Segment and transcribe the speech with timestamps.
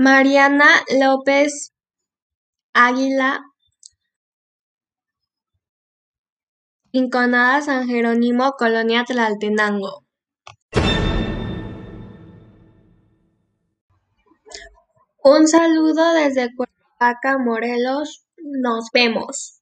[0.00, 0.68] Mariana
[1.00, 1.72] López
[2.72, 3.40] Águila,
[6.92, 10.04] Rinconada San Jerónimo, Colonia Tlaltenango.
[15.24, 19.57] Un saludo desde Cuernavaca, Morelos, nos vemos.